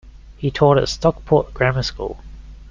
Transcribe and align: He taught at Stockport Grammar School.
He 0.35 0.49
taught 0.49 0.79
at 0.79 0.89
Stockport 0.89 1.53
Grammar 1.53 1.83
School. 1.83 2.17